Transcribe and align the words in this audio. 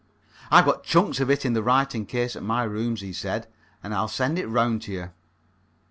"I've 0.49 0.65
got 0.65 0.83
chunks 0.83 1.19
of 1.19 1.29
it 1.29 1.45
in 1.45 1.55
a 1.55 1.61
writing 1.61 2.07
case 2.07 2.35
at 2.35 2.41
my 2.41 2.63
rooms," 2.63 3.01
he 3.01 3.13
said, 3.13 3.45
"and 3.83 3.93
I'll 3.93 4.07
send 4.07 4.39
it 4.39 4.47
round 4.47 4.81
to 4.81 4.91
you." 4.91 5.09